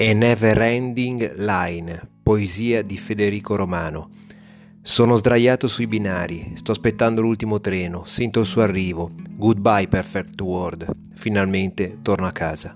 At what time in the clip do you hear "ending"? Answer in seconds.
0.58-1.34